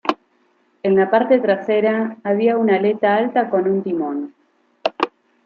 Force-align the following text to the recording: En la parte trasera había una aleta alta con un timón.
En 0.81 0.95
la 0.95 1.11
parte 1.11 1.37
trasera 1.39 2.17
había 2.23 2.57
una 2.57 2.77
aleta 2.77 3.15
alta 3.17 3.51
con 3.51 3.67
un 3.69 3.83
timón. 3.83 4.33